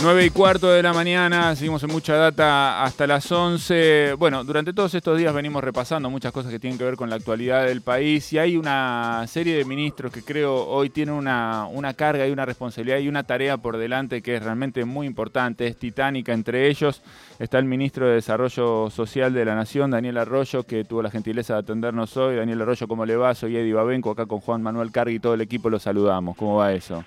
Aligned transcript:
9 0.00 0.26
y 0.26 0.30
cuarto 0.30 0.70
de 0.70 0.80
la 0.80 0.92
mañana, 0.92 1.56
seguimos 1.56 1.82
en 1.82 1.90
mucha 1.90 2.14
data 2.14 2.84
hasta 2.84 3.06
las 3.06 3.30
11. 3.32 4.14
Bueno, 4.16 4.44
durante 4.44 4.72
todos 4.72 4.94
estos 4.94 5.18
días 5.18 5.34
venimos 5.34 5.62
repasando 5.62 6.08
muchas 6.08 6.30
cosas 6.30 6.52
que 6.52 6.60
tienen 6.60 6.78
que 6.78 6.84
ver 6.84 6.94
con 6.94 7.10
la 7.10 7.16
actualidad 7.16 7.66
del 7.66 7.82
país 7.82 8.32
y 8.32 8.38
hay 8.38 8.56
una 8.56 9.24
serie 9.26 9.56
de 9.56 9.64
ministros 9.64 10.12
que 10.12 10.22
creo 10.22 10.66
hoy 10.66 10.90
tienen 10.90 11.14
una, 11.14 11.66
una 11.66 11.94
carga 11.94 12.28
y 12.28 12.30
una 12.30 12.44
responsabilidad 12.44 12.98
y 12.98 13.08
una 13.08 13.24
tarea 13.24 13.56
por 13.56 13.76
delante 13.76 14.22
que 14.22 14.36
es 14.36 14.42
realmente 14.42 14.84
muy 14.84 15.06
importante, 15.06 15.66
es 15.66 15.76
titánica. 15.76 16.32
Entre 16.32 16.68
ellos 16.68 17.02
está 17.40 17.58
el 17.58 17.64
ministro 17.64 18.06
de 18.06 18.14
Desarrollo 18.14 18.90
Social 18.90 19.34
de 19.34 19.44
la 19.44 19.56
Nación, 19.56 19.90
Daniel 19.90 20.18
Arroyo, 20.18 20.62
que 20.62 20.84
tuvo 20.84 21.02
la 21.02 21.10
gentileza 21.10 21.54
de 21.54 21.60
atendernos 21.60 22.16
hoy. 22.16 22.36
Daniel 22.36 22.62
Arroyo, 22.62 22.86
¿cómo 22.86 23.04
le 23.04 23.16
va? 23.16 23.34
Soy 23.34 23.56
Eddie 23.56 23.74
Babenco, 23.74 24.12
acá 24.12 24.26
con 24.26 24.38
Juan 24.40 24.62
Manuel 24.62 24.92
Cargui 24.92 25.16
y 25.16 25.20
todo 25.20 25.34
el 25.34 25.40
equipo 25.40 25.68
lo 25.68 25.80
saludamos. 25.80 26.36
¿Cómo 26.36 26.56
va 26.56 26.72
eso? 26.72 27.04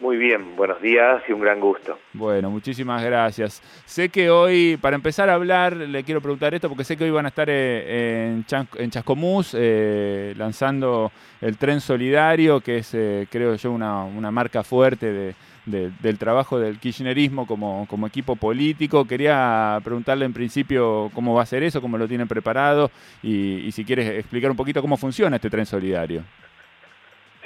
Muy 0.00 0.16
bien, 0.16 0.54
buenos 0.54 0.80
días 0.80 1.22
y 1.28 1.32
un 1.32 1.40
gran 1.40 1.58
gusto. 1.58 1.98
Bueno, 2.12 2.50
muchísimas 2.50 3.02
gracias. 3.02 3.60
Sé 3.84 4.10
que 4.10 4.30
hoy, 4.30 4.78
para 4.80 4.94
empezar 4.94 5.28
a 5.28 5.34
hablar, 5.34 5.76
le 5.76 6.04
quiero 6.04 6.20
preguntar 6.20 6.54
esto, 6.54 6.68
porque 6.68 6.84
sé 6.84 6.96
que 6.96 7.02
hoy 7.02 7.10
van 7.10 7.24
a 7.24 7.30
estar 7.30 7.48
eh, 7.50 8.40
en, 8.76 8.90
Chascomús 8.90 9.56
eh, 9.58 10.34
lanzando 10.36 11.10
el 11.40 11.56
tren 11.56 11.80
solidario, 11.80 12.60
que 12.60 12.78
es, 12.78 12.94
eh, 12.94 13.26
creo 13.28 13.56
yo, 13.56 13.72
una, 13.72 14.30
marca 14.30 14.62
fuerte 14.62 15.34
del 15.66 16.18
trabajo 16.18 16.60
del 16.60 16.78
kirchnerismo 16.78 17.44
como, 17.44 18.06
equipo 18.06 18.36
político. 18.36 19.04
Quería 19.04 19.80
preguntarle 19.82 20.26
en 20.26 20.32
principio 20.32 21.10
cómo 21.12 21.34
va 21.34 21.42
a 21.42 21.46
ser 21.46 21.64
eso, 21.64 21.80
cómo 21.80 21.98
lo 21.98 22.06
tienen 22.06 22.28
preparado 22.28 22.92
y 23.20 23.68
si 23.72 23.84
quieres 23.84 24.10
explicar 24.10 24.48
un 24.48 24.56
poquito 24.56 24.80
cómo 24.80 24.96
funciona 24.96 25.34
este 25.34 25.50
tren 25.50 25.66
solidario. 25.66 26.22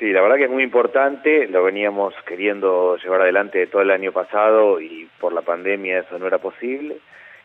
Sí, 0.02 0.10
la 0.10 0.20
verdad 0.20 0.34
que 0.34 0.44
es 0.46 0.50
muy 0.50 0.64
importante, 0.64 1.46
lo 1.46 1.62
veníamos 1.62 2.12
queriendo 2.26 2.96
llevar 2.96 3.20
adelante 3.20 3.68
todo 3.68 3.82
el 3.82 3.92
año 3.92 4.10
pasado 4.10 4.80
y 4.80 5.08
por 5.20 5.32
la 5.32 5.42
pandemia 5.42 6.00
eso 6.00 6.18
no 6.18 6.26
era 6.26 6.38
posible. 6.38 6.96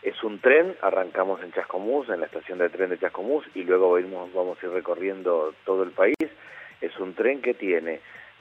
Es 0.01 0.23
un 0.23 0.39
tren, 0.39 0.75
arrancamos 0.81 1.39
en 1.43 1.51
Chascomús, 1.51 2.09
en 2.09 2.19
la 2.19 2.25
estación 2.25 2.57
de 2.57 2.69
tren 2.69 2.89
de 2.89 2.97
Chascomús 2.97 3.45
y 3.53 3.61
luego 3.63 3.91
vamos, 3.91 4.33
vamos 4.33 4.57
a 4.57 4.65
ir 4.65 4.71
recorriendo 4.71 5.53
todo 5.65 5.83
el 5.83 5.91
país. 5.91 6.15
Es 6.81 6.99
un 6.99 7.13
tren 7.13 7.43
que 7.43 7.53
tiene, 7.53 7.99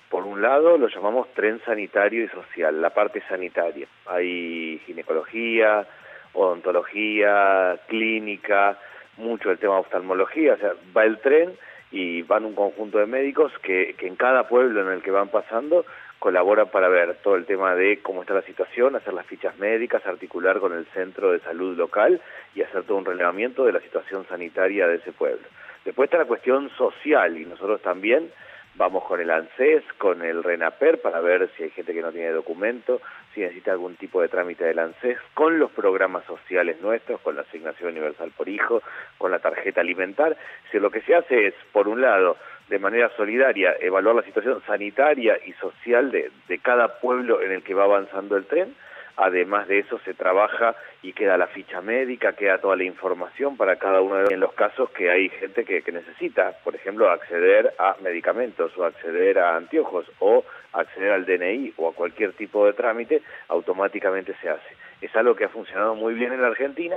por 0.09 0.25
un 0.25 0.41
lado, 0.41 0.79
lo 0.79 0.89
llamamos 0.89 1.29
tren 1.35 1.61
sanitario 1.67 2.25
y 2.25 2.29
social, 2.29 2.81
la 2.81 2.95
parte 2.95 3.23
sanitaria. 3.29 3.87
Hay 4.07 4.81
ginecología, 4.87 5.87
odontología, 6.33 7.81
clínica, 7.87 8.79
mucho 9.19 9.51
el 9.51 9.59
tema 9.59 9.75
de 9.75 9.81
oftalmología, 9.81 10.55
o 10.55 10.57
sea, 10.57 10.73
va 10.97 11.05
el 11.05 11.19
tren 11.19 11.53
y 11.91 12.23
van 12.23 12.45
un 12.45 12.55
conjunto 12.55 12.99
de 12.99 13.07
médicos 13.07 13.53
que, 13.63 13.95
que 13.99 14.07
en 14.07 14.17
cada 14.17 14.49
pueblo 14.49 14.81
en 14.81 14.89
el 14.89 15.03
que 15.03 15.11
van 15.11 15.29
pasando 15.29 15.85
colaboran 16.19 16.69
para 16.69 16.89
ver 16.89 17.17
todo 17.23 17.37
el 17.37 17.45
tema 17.45 17.75
de 17.75 18.01
cómo 18.01 18.23
está 18.23 18.35
la 18.35 18.43
situación, 18.43 18.97
hacer 18.97 19.15
las 19.15 19.27
fichas 19.27 19.57
médicas, 19.59 20.05
articular 20.07 20.61
con 20.61 20.73
el 20.73 20.87
centro 20.87 21.33
de 21.33 21.41
salud 21.41 21.77
local 21.77 22.21
y 22.55 22.63
hacer 22.63 22.85
todo 22.85 22.99
un 22.99 23.05
relevamiento 23.05 23.65
de 23.65 23.73
la 23.73 23.81
situación 23.81 24.27
sanitaria 24.29 24.89
de 24.89 24.97
ese 24.97 25.13
pueblo. 25.13 25.47
Después 25.85 26.09
está 26.09 26.19
la 26.19 26.25
cuestión 26.25 26.71
social 26.71 27.37
y 27.39 27.45
nosotros 27.45 27.81
también 27.83 28.31
Vamos 28.77 29.05
con 29.05 29.21
el 29.23 29.31
ANSES, 29.31 29.85
con 29.97 30.23
el 30.23 30.45
RENAPER 30.45 31.01
para 31.01 31.21
ver 31.21 31.49
si 31.57 31.63
hay 31.63 31.71
gente 31.71 31.95
que 31.95 32.03
no 32.03 32.13
tiene 32.13 32.31
documento, 32.31 33.01
si 33.35 33.41
necesita 33.41 33.73
algún 33.73 33.97
tipo 33.97 34.21
de 34.21 34.29
trámite 34.29 34.65
del 34.65 34.79
ANSES, 34.79 35.17
con 35.33 35.59
los 35.59 35.71
programas 35.71 36.25
sociales 36.27 36.79
nuestros, 36.83 37.21
con 37.23 37.37
la 37.37 37.43
asignación 37.43 37.93
universal 37.93 38.33
por 38.37 38.51
hijo, 38.51 38.83
con 39.17 39.31
la 39.31 39.39
tarjeta 39.39 39.81
alimentar. 39.81 40.37
Si 40.71 40.79
lo 40.79 40.91
que 40.91 41.01
se 41.01 41.15
hace 41.15 41.47
es, 41.47 41.55
por 41.73 41.89
un 41.89 42.03
lado, 42.03 42.37
de 42.69 42.79
manera 42.79 43.11
solidaria, 43.17 43.75
evaluar 43.81 44.17
la 44.17 44.23
situación 44.25 44.61
sanitaria 44.67 45.39
y 45.47 45.53
social 45.55 46.11
de, 46.11 46.31
de 46.47 46.59
cada 46.59 47.01
pueblo 47.01 47.41
en 47.41 47.53
el 47.53 47.63
que 47.63 47.73
va 47.73 47.85
avanzando 47.85 48.37
el 48.37 48.45
tren, 48.45 48.75
Además 49.17 49.67
de 49.67 49.79
eso 49.79 49.99
se 50.05 50.13
trabaja 50.13 50.77
y 51.03 51.15
queda 51.15 51.39
la 51.39 51.47
ficha 51.47 51.81
médica, 51.81 52.35
queda 52.35 52.59
toda 52.59 52.77
la 52.77 52.85
información 52.85 53.57
para 53.57 53.77
cada 53.77 54.03
uno 54.03 54.17
de 54.17 54.37
los 54.37 54.53
casos 54.53 54.91
que 54.91 55.11
hay 55.11 55.31
gente 55.31 55.65
que, 55.65 55.83
necesita, 55.91 56.53
por 56.63 56.75
ejemplo, 56.75 57.11
acceder 57.11 57.73
a 57.79 57.97
medicamentos 58.03 58.77
o 58.77 58.85
acceder 58.85 59.39
a 59.39 59.57
anteojos 59.57 60.11
o 60.19 60.45
acceder 60.75 61.13
al 61.13 61.25
DNI 61.25 61.73
o 61.79 61.89
a 61.89 61.95
cualquier 61.95 62.35
tipo 62.35 62.67
de 62.67 62.75
trámite, 62.75 63.23
automáticamente 63.49 64.35
se 64.43 64.51
hace. 64.51 64.77
Es 65.01 65.15
algo 65.17 65.35
que 65.35 65.45
ha 65.45 65.49
funcionado 65.49 65.95
muy 65.95 66.13
bien 66.13 66.35
en 66.35 66.43
la 66.43 66.49
Argentina, 66.49 66.97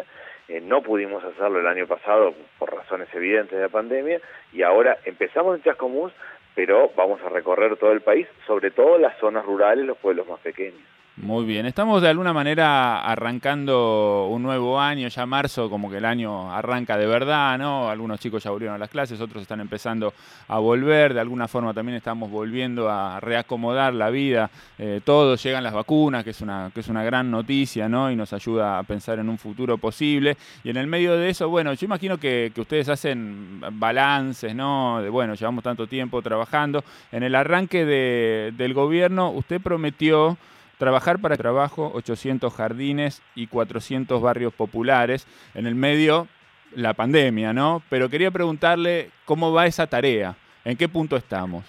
eh, 0.49 0.59
no 0.59 0.81
pudimos 0.81 1.23
hacerlo 1.23 1.59
el 1.59 1.67
año 1.67 1.87
pasado 1.87 2.33
por 2.57 2.75
razones 2.75 3.07
evidentes 3.13 3.57
de 3.57 3.63
la 3.63 3.69
pandemia 3.69 4.19
y 4.51 4.63
ahora 4.63 4.97
empezamos 5.05 5.55
en 5.55 5.63
Chascomús, 5.63 6.11
pero 6.53 6.91
vamos 6.97 7.21
a 7.21 7.29
recorrer 7.29 7.77
todo 7.77 7.93
el 7.93 8.01
país, 8.01 8.27
sobre 8.45 8.71
todo 8.71 8.97
las 8.97 9.17
zonas 9.19 9.45
rurales, 9.45 9.85
los 9.85 9.97
pueblos 9.97 10.27
más 10.27 10.39
pequeños. 10.41 10.98
Muy 11.21 11.43
bien, 11.43 11.65
estamos 11.65 12.01
de 12.01 12.07
alguna 12.07 12.31
manera 12.31 13.01
arrancando 13.01 14.27
un 14.31 14.41
nuevo 14.41 14.79
año, 14.79 15.09
ya 15.09 15.25
marzo 15.25 15.69
como 15.69 15.89
que 15.91 15.97
el 15.97 16.05
año 16.05 16.49
arranca 16.49 16.97
de 16.97 17.07
verdad, 17.07 17.57
¿no? 17.57 17.89
Algunos 17.89 18.21
chicos 18.21 18.41
ya 18.41 18.51
volvieron 18.51 18.75
a 18.75 18.77
las 18.77 18.89
clases, 18.89 19.19
otros 19.19 19.41
están 19.41 19.59
empezando 19.59 20.13
a 20.47 20.59
volver, 20.59 21.13
de 21.13 21.19
alguna 21.19 21.49
forma 21.49 21.73
también 21.73 21.97
estamos 21.97 22.31
volviendo 22.31 22.89
a 22.89 23.19
reacomodar 23.19 23.93
la 23.93 24.09
vida, 24.09 24.49
eh, 24.77 25.01
todos 25.03 25.43
llegan 25.43 25.61
las 25.61 25.73
vacunas, 25.73 26.23
que 26.23 26.29
es, 26.29 26.39
una, 26.39 26.71
que 26.73 26.79
es 26.79 26.87
una 26.87 27.03
gran 27.03 27.29
noticia, 27.29 27.89
¿no? 27.89 28.09
Y 28.09 28.15
nos 28.15 28.31
ayuda 28.31 28.79
a 28.79 28.83
pensar 28.83 29.19
en 29.19 29.27
un 29.27 29.37
futuro 29.37 29.77
posible. 29.77 30.37
Y 30.63 30.69
en 30.69 30.77
el 30.77 30.87
medio 30.87 31.17
de 31.17 31.31
eso, 31.31 31.49
bueno, 31.49 31.73
yo 31.73 31.85
imagino 31.85 32.17
que, 32.17 32.53
ustedes 32.55 32.87
hacen 32.87 33.59
balances, 33.73 34.55
¿no? 34.55 35.01
De, 35.01 35.09
bueno, 35.09 35.33
llevamos 35.33 35.65
tanto 35.65 35.85
tiempo 35.85 36.21
trabajando. 36.21 36.81
En 37.11 37.23
el 37.23 37.35
arranque 37.35 37.83
del 37.83 38.73
gobierno, 38.73 39.31
usted 39.31 39.59
prometió 39.59 40.37
trabajar 40.79 41.19
para 41.19 41.37
trabajo 41.37 41.91
800 41.93 42.51
jardines 42.51 43.21
y 43.35 43.45
400 43.47 44.19
barrios 44.19 44.53
populares. 44.53 45.27
En 45.53 45.67
el 45.67 45.75
medio, 45.75 46.27
la 46.73 46.95
pandemia, 46.95 47.53
¿no? 47.53 47.83
Pero 47.89 48.09
quería 48.09 48.31
preguntarle 48.31 49.11
cómo 49.25 49.53
va 49.53 49.67
esa 49.67 49.85
tarea, 49.85 50.35
en 50.65 50.77
qué 50.77 50.89
punto 50.89 51.15
estamos. 51.17 51.65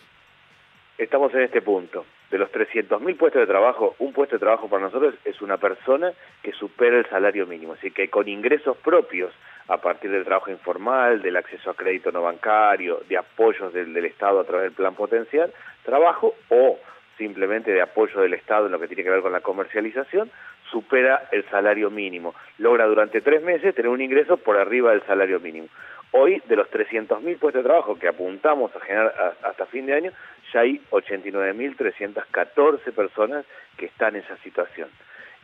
Estamos 0.97 1.35
en 1.35 1.43
este 1.43 1.61
punto. 1.61 2.07
De 2.31 2.39
los 2.39 2.49
300.000 2.53 3.17
puestos 3.17 3.41
de 3.41 3.47
trabajo, 3.49 3.97
un 3.99 4.13
puesto 4.13 4.37
de 4.37 4.41
trabajo 4.41 4.69
para 4.69 4.85
nosotros 4.85 5.17
es 5.25 5.43
una 5.43 5.57
persona 5.57 6.13
que 6.43 6.53
supera 6.53 6.97
el 6.97 7.09
salario 7.09 7.45
mínimo, 7.45 7.73
así 7.73 7.91
que 7.91 8.09
con 8.09 8.29
ingresos 8.29 8.77
propios 8.77 9.33
a 9.67 9.79
partir 9.79 10.13
del 10.13 10.25
trabajo 10.25 10.53
informal, 10.53 11.23
del 11.23 11.37
acceso 11.37 11.71
a 11.71 11.75
crédito 11.75 12.13
no 12.13 12.23
bancario, 12.23 13.01
de 13.09 13.17
apoyos 13.17 13.73
del, 13.73 13.93
del 13.93 14.05
Estado 14.05 14.39
a 14.39 14.45
través 14.45 14.67
del 14.67 14.75
plan 14.75 14.95
potencial, 14.95 15.53
trabajo 15.85 16.37
o 16.51 16.79
simplemente 17.21 17.71
de 17.71 17.83
apoyo 17.83 18.23
del 18.23 18.33
Estado 18.33 18.65
en 18.67 18.73
lo 18.73 18.81
que 18.81 18.89
tiene 18.89 19.05
que 19.05 19.11
ver 19.11 19.21
con 19.21 19.33
la 19.33 19.43
comercialización, 19.43 20.31
supera 20.71 21.29
el 21.33 21.45
salario 21.51 21.91
mínimo. 21.91 22.35
Logra 22.57 22.87
durante 22.87 23.21
tres 23.21 23.43
meses 23.43 23.75
tener 23.75 23.91
un 23.91 24.01
ingreso 24.01 24.39
por 24.39 24.57
arriba 24.57 24.93
del 24.93 25.03
salario 25.03 25.39
mínimo. 25.39 25.69
Hoy, 26.13 26.43
de 26.47 26.57
los 26.57 26.71
300.000 26.71 27.39
puestos 27.39 27.63
de 27.63 27.69
trabajo 27.69 27.99
que 27.99 28.09
apuntamos 28.09 28.75
a 28.75 28.81
generar 28.81 29.37
hasta 29.43 29.67
fin 29.67 29.85
de 29.85 29.93
año, 29.95 30.13
ya 30.53 30.61
hay 30.61 30.81
89.314 30.91 32.93
personas 32.93 33.45
que 33.77 33.85
están 33.87 34.17
en 34.17 34.23
esa 34.23 34.37
situación. 34.39 34.89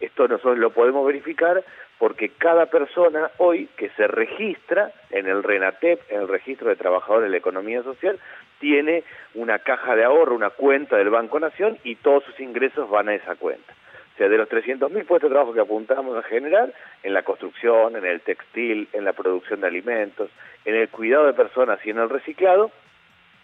Esto 0.00 0.28
nosotros 0.28 0.58
lo 0.58 0.70
podemos 0.70 1.06
verificar 1.06 1.64
porque 1.98 2.30
cada 2.30 2.66
persona 2.66 3.30
hoy 3.38 3.68
que 3.76 3.88
se 3.90 4.06
registra 4.06 4.92
en 5.10 5.26
el 5.26 5.42
RENATEP, 5.42 6.00
en 6.10 6.20
el 6.20 6.28
Registro 6.28 6.68
de 6.68 6.76
Trabajadores 6.76 7.24
de 7.24 7.30
la 7.30 7.38
Economía 7.38 7.82
Social, 7.82 8.18
tiene 8.60 9.04
una 9.34 9.58
caja 9.60 9.96
de 9.96 10.04
ahorro, 10.04 10.34
una 10.34 10.50
cuenta 10.50 10.96
del 10.96 11.10
Banco 11.10 11.40
Nación 11.40 11.78
y 11.84 11.96
todos 11.96 12.24
sus 12.24 12.38
ingresos 12.40 12.88
van 12.90 13.08
a 13.08 13.14
esa 13.14 13.36
cuenta. 13.36 13.72
O 14.14 14.18
sea, 14.18 14.28
de 14.28 14.38
los 14.38 14.48
300.000 14.48 14.88
puestos 15.04 15.28
de 15.28 15.34
trabajo 15.34 15.52
que 15.52 15.60
apuntamos 15.60 16.16
a 16.16 16.22
generar, 16.22 16.72
en 17.02 17.12
la 17.12 17.22
construcción, 17.22 17.96
en 17.96 18.04
el 18.06 18.22
textil, 18.22 18.88
en 18.94 19.04
la 19.04 19.12
producción 19.12 19.60
de 19.60 19.66
alimentos, 19.66 20.30
en 20.64 20.74
el 20.74 20.88
cuidado 20.88 21.26
de 21.26 21.34
personas 21.34 21.78
y 21.84 21.90
en 21.90 21.98
el 21.98 22.08
reciclado, 22.08 22.70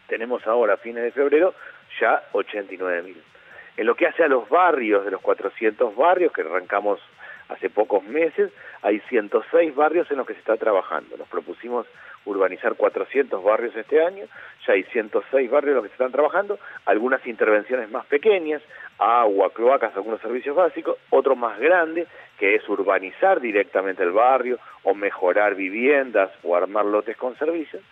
tenemos 0.09 0.47
ahora, 0.47 0.75
a 0.75 0.77
fines 0.79 1.05
de 1.05 1.11
febrero, 1.13 1.55
ya 2.01 2.23
89.000. 2.33 3.32
En 3.77 3.87
lo 3.87 3.95
que 3.95 4.07
hace 4.07 4.23
a 4.25 4.29
los 4.29 4.49
barrios, 4.49 5.05
de 5.05 5.11
los 5.11 5.21
400 5.21 5.97
barrios 5.97 6.33
que 6.33 6.43
arrancamos 6.43 7.01
hace 7.49 7.71
pocos 7.71 8.03
meses, 8.05 8.51
hay 8.83 9.01
106 9.09 9.75
barrios 9.75 10.11
en 10.11 10.19
los 10.19 10.27
que 10.27 10.35
se 10.35 10.41
está 10.41 10.57
trabajando. 10.57 11.17
Nos 11.17 11.29
propusimos 11.29 11.87
urbanizar 12.25 12.75
400 12.75 13.43
barrios 13.43 13.75
este 13.75 14.05
año, 14.05 14.27
ya 14.67 14.75
hay 14.75 14.85
106 14.85 15.51
barrios 15.51 15.71
en 15.71 15.75
los 15.75 15.83
que 15.85 15.89
se 15.89 15.95
están 15.95 16.13
trabajando, 16.13 16.59
algunas 16.87 17.27
intervenciones 17.27 17.91
más 17.91 18.07
pequeñas, 18.07 18.63
agua, 18.99 19.53
cloacas, 19.53 19.95
algunos 19.97 20.21
servicios 20.21 20.55
básicos, 20.55 20.99
otro 21.11 21.35
más 21.35 21.59
grande, 21.59 22.07
que 22.39 22.55
es 22.55 22.69
urbanizar 22.69 23.41
directamente 23.41 24.03
el 24.03 24.13
barrio 24.13 24.59
o 24.85 24.95
mejorar 24.95 25.55
viviendas 25.55 26.31
o 26.43 26.55
armar 26.55 26.85
lotes 26.85 27.17
con 27.17 27.37
servicios, 27.37 27.83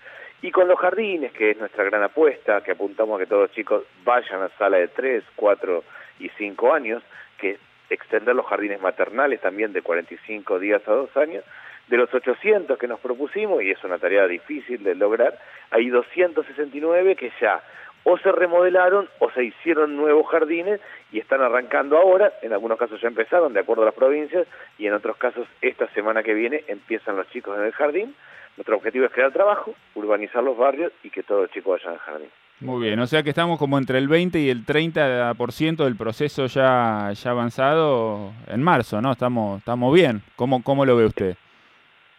y 0.43 0.51
con 0.51 0.69
los 0.69 0.79
jardines, 0.79 1.33
que 1.33 1.51
es 1.51 1.59
nuestra 1.59 1.85
gran 1.85 2.03
apuesta, 2.03 2.63
que 2.63 2.73
apuntamos 2.73 3.17
a 3.17 3.19
que 3.25 3.27
todos 3.27 3.43
los 3.43 3.53
chicos 3.53 3.85
vayan 4.05 4.43
a 4.43 4.49
sala 4.51 4.79
de 4.79 4.89
3, 4.89 5.23
4 5.37 5.85
y 6.21 6.29
5 6.31 6.73
años, 6.73 7.03
que 7.39 7.59
extender 7.91 8.35
los 8.35 8.47
jardines 8.47 8.81
maternales 8.81 9.41
también 9.41 9.73
de 9.73 9.83
45 9.83 10.59
días 10.59 10.83
a 10.87 10.93
2 10.93 11.17
años. 11.17 11.45
De 11.89 11.97
los 11.97 12.13
800 12.15 12.79
que 12.79 12.87
nos 12.87 13.01
propusimos, 13.01 13.63
y 13.63 13.71
es 13.71 13.83
una 13.85 13.99
tarea 13.99 14.27
difícil 14.27 14.83
de 14.85 14.95
lograr, 14.95 15.39
hay 15.71 15.89
269 15.89 17.17
que 17.17 17.33
ya 17.41 17.63
o 18.05 18.17
se 18.19 18.33
remodelaron 18.33 19.09
o 19.19 19.31
se 19.31 19.45
hicieron 19.45 19.97
nuevos 19.97 20.27
jardines 20.29 20.81
y 21.13 21.19
están 21.19 21.43
arrancando 21.43 21.99
ahora, 21.99 22.33
en 22.43 22.53
algunos 22.53 22.79
casos 22.79 23.01
ya 23.01 23.09
empezaron 23.09 23.53
de 23.53 23.61
acuerdo 23.61 23.83
a 23.83 23.87
las 23.87 23.95
provincias 23.95 24.47
y 24.79 24.87
en 24.87 24.95
otros 24.95 25.17
casos 25.17 25.47
esta 25.61 25.87
semana 25.89 26.23
que 26.23 26.33
viene 26.33 26.65
empiezan 26.69 27.17
los 27.17 27.29
chicos 27.29 27.59
en 27.59 27.65
el 27.65 27.73
jardín. 27.73 28.15
Nuestro 28.61 28.77
objetivo 28.77 29.07
es 29.07 29.13
crear 29.13 29.33
trabajo, 29.33 29.75
urbanizar 29.95 30.43
los 30.43 30.55
barrios 30.55 30.93
y 31.03 31.09
que 31.09 31.23
todos 31.23 31.45
los 31.45 31.51
chicos 31.51 31.81
vayan 31.81 31.95
al 31.95 31.99
jardín. 32.01 32.29
Muy 32.61 32.83
bien, 32.83 33.01
o 33.01 33.07
sea 33.07 33.23
que 33.23 33.31
estamos 33.31 33.59
como 33.59 33.79
entre 33.79 33.97
el 33.97 34.07
20 34.07 34.39
y 34.39 34.51
el 34.51 34.67
30% 34.67 35.83
del 35.83 35.97
proceso 35.97 36.45
ya, 36.45 37.11
ya 37.15 37.31
avanzado 37.31 38.33
en 38.49 38.63
marzo, 38.63 39.01
¿no? 39.01 39.13
Estamos, 39.13 39.61
estamos 39.61 39.95
bien. 39.95 40.21
¿Cómo, 40.37 40.63
¿Cómo 40.63 40.85
lo 40.85 40.95
ve 40.95 41.07
usted? 41.07 41.37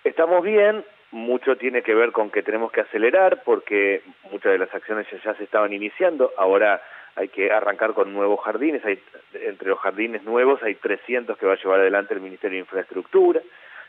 Estamos 0.04 0.44
bien, 0.44 0.84
mucho 1.12 1.58
tiene 1.58 1.84
que 1.84 1.94
ver 1.94 2.12
con 2.12 2.32
que 2.32 2.42
tenemos 2.42 2.72
que 2.72 2.82
acelerar 2.82 3.44
porque 3.46 4.02
muchas 4.32 4.52
de 4.52 4.58
las 4.58 4.74
acciones 4.74 5.06
ya, 5.24 5.36
se 5.36 5.44
estaban 5.44 5.72
iniciando, 5.74 6.32
ahora 6.40 6.82
hay 7.16 7.28
que 7.28 7.52
arrancar 7.52 7.94
con 7.94 8.12
nuevos 8.12 8.40
jardines, 8.44 8.84
hay, 8.84 9.00
entre 9.36 9.70
los 9.70 9.78
jardines 9.78 10.24
nuevos 10.24 10.64
hay 10.64 10.74
300 10.74 11.38
que 11.38 11.46
va 11.46 11.54
a 11.54 11.58
llevar 11.58 11.82
adelante 11.82 12.16
el 12.16 12.20
Ministerio 12.20 12.56
de 12.56 12.62
Infraestructura, 12.62 13.42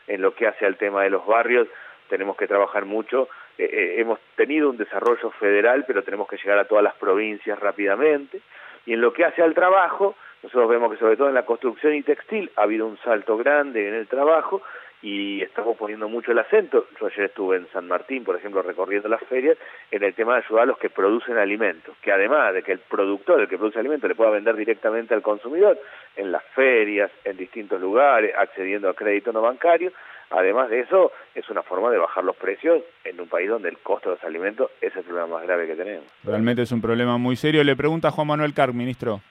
en 0.05 0.21
lo 0.21 0.35
que 0.35 0.45
hace 0.45 0.67
al 0.67 0.77
tema 0.77 1.01
de 1.01 1.09
los 1.09 1.25
barrios 1.25 1.67
tenemos 2.13 2.37
que 2.37 2.45
trabajar 2.45 2.85
mucho, 2.85 3.27
eh, 3.57 3.63
eh, 3.63 3.95
hemos 3.97 4.19
tenido 4.35 4.69
un 4.69 4.77
desarrollo 4.77 5.31
federal 5.31 5.83
pero 5.87 6.03
tenemos 6.03 6.27
que 6.27 6.37
llegar 6.37 6.59
a 6.59 6.65
todas 6.65 6.83
las 6.83 6.93
provincias 6.93 7.59
rápidamente, 7.59 8.39
y 8.85 8.93
en 8.93 9.01
lo 9.01 9.11
que 9.13 9.25
hace 9.25 9.41
al 9.41 9.55
trabajo, 9.55 10.15
nosotros 10.43 10.69
vemos 10.69 10.91
que 10.91 10.99
sobre 10.99 11.17
todo 11.17 11.27
en 11.27 11.33
la 11.33 11.47
construcción 11.47 11.95
y 11.95 12.03
textil 12.03 12.51
ha 12.55 12.63
habido 12.63 12.85
un 12.85 12.99
salto 12.99 13.35
grande 13.35 13.87
en 13.87 13.95
el 13.95 14.07
trabajo, 14.07 14.61
y 15.01 15.41
estamos 15.41 15.75
poniendo 15.75 16.07
mucho 16.07 16.31
el 16.31 16.39
acento. 16.39 16.85
Yo 16.99 17.07
ayer 17.07 17.25
estuve 17.25 17.57
en 17.57 17.67
San 17.73 17.87
Martín, 17.87 18.23
por 18.23 18.37
ejemplo, 18.37 18.61
recorriendo 18.61 19.09
las 19.09 19.21
ferias, 19.23 19.57
en 19.91 20.01
el 20.03 20.13
tema 20.13 20.35
de 20.35 20.43
ayudar 20.45 20.63
a 20.63 20.67
los 20.67 20.77
que 20.77 20.89
producen 20.89 21.37
alimentos, 21.37 21.97
que 22.01 22.11
además 22.11 22.53
de 22.53 22.63
que 22.63 22.73
el 22.73 22.79
productor, 22.79 23.41
el 23.41 23.49
que 23.49 23.57
produce 23.57 23.79
alimentos, 23.79 24.07
le 24.07 24.15
pueda 24.15 24.29
vender 24.29 24.55
directamente 24.55 25.13
al 25.13 25.21
consumidor 25.21 25.77
en 26.15 26.31
las 26.31 26.43
ferias, 26.55 27.11
en 27.25 27.35
distintos 27.35 27.81
lugares, 27.81 28.33
accediendo 28.37 28.87
a 28.87 28.93
crédito 28.93 29.33
no 29.33 29.41
bancario, 29.41 29.91
además 30.33 30.69
de 30.69 30.81
eso, 30.81 31.11
es 31.35 31.47
una 31.49 31.63
forma 31.63 31.91
de 31.91 31.97
bajar 31.97 32.23
los 32.23 32.35
precios 32.35 32.81
en 33.03 33.19
un 33.21 33.27
país 33.27 33.49
donde 33.49 33.69
el 33.69 33.77
costo 33.79 34.09
de 34.09 34.15
los 34.15 34.23
alimentos 34.23 34.71
es 34.81 34.95
el 34.95 35.03
problema 35.03 35.27
más 35.27 35.43
grave 35.43 35.67
que 35.67 35.75
tenemos. 35.75 36.05
Realmente 36.23 36.63
es 36.63 36.71
un 36.71 36.81
problema 36.81 37.17
muy 37.17 37.35
serio. 37.35 37.63
Le 37.63 37.75
pregunta 37.75 38.11
Juan 38.11 38.27
Manuel 38.27 38.53
Carr, 38.53 38.73
ministro. 38.73 39.21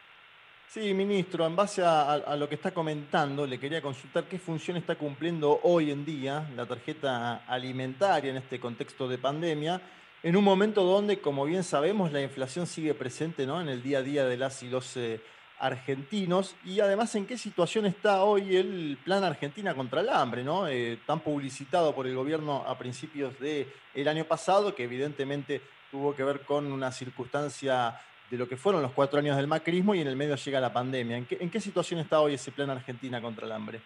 Sí, 0.68 0.94
ministro, 0.94 1.44
en 1.44 1.54
base 1.54 1.82
a, 1.84 2.34
lo 2.36 2.48
que 2.48 2.54
está 2.54 2.70
comentando, 2.70 3.46
le 3.46 3.60
quería 3.60 3.82
consultar 3.82 4.24
qué 4.24 4.38
función 4.38 4.78
está 4.78 4.94
cumpliendo 4.94 5.60
hoy 5.64 5.90
en 5.90 6.06
día 6.06 6.46
la 6.56 6.64
tarjeta 6.64 7.44
alimentaria 7.46 8.30
en 8.30 8.38
este 8.38 8.58
contexto 8.58 9.06
de 9.06 9.18
pandemia, 9.18 9.82
en 10.22 10.34
un 10.34 10.42
momento 10.42 10.82
donde, 10.82 11.18
como 11.18 11.44
bien 11.44 11.62
sabemos, 11.62 12.10
la 12.10 12.22
inflación 12.22 12.66
sigue 12.66 12.94
presente 12.94 13.44
¿no? 13.44 13.60
en 13.60 13.68
el 13.68 13.82
día 13.82 13.98
a 13.98 14.02
día 14.02 14.24
de 14.24 14.38
las 14.38 14.62
y 14.62 14.70
los 14.70 14.96
eh, 14.96 15.20
argentinos, 15.62 16.56
y 16.64 16.80
además 16.80 17.14
en 17.14 17.24
qué 17.24 17.38
situación 17.38 17.86
está 17.86 18.24
hoy 18.24 18.56
el 18.56 18.98
plan 19.04 19.22
Argentina 19.22 19.74
contra 19.74 20.00
el 20.00 20.08
hambre, 20.08 20.42
¿no? 20.42 20.66
Eh, 20.66 20.98
tan 21.06 21.20
publicitado 21.20 21.94
por 21.94 22.06
el 22.08 22.16
gobierno 22.16 22.64
a 22.66 22.76
principios 22.76 23.38
del 23.38 23.68
el 23.94 24.08
año 24.08 24.24
pasado, 24.24 24.74
que 24.74 24.82
evidentemente 24.82 25.60
tuvo 25.92 26.16
que 26.16 26.24
ver 26.24 26.40
con 26.40 26.72
una 26.72 26.90
circunstancia 26.90 27.94
de 28.28 28.36
lo 28.36 28.48
que 28.48 28.56
fueron 28.56 28.82
los 28.82 28.90
cuatro 28.90 29.20
años 29.20 29.36
del 29.36 29.46
macrismo 29.46 29.94
y 29.94 30.00
en 30.00 30.08
el 30.08 30.16
medio 30.16 30.34
llega 30.34 30.58
la 30.58 30.72
pandemia. 30.72 31.16
¿En 31.16 31.50
qué, 31.50 31.60
situación 31.60 32.00
está 32.00 32.20
hoy 32.20 32.34
ese 32.34 32.50
plan 32.50 32.70
Argentina 32.70 33.20
contra 33.20 33.46
el 33.46 33.52
hambre? 33.52 33.80